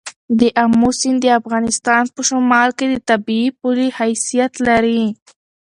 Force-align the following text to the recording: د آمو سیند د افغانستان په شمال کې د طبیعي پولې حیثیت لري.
د 0.39 0.41
آمو 0.63 0.89
سیند 0.99 1.19
د 1.21 1.25
افغانستان 1.39 2.03
په 2.13 2.21
شمال 2.29 2.69
کې 2.77 2.85
د 2.89 2.95
طبیعي 3.09 3.47
پولې 3.59 3.87
حیثیت 3.99 4.53
لري. 4.67 5.03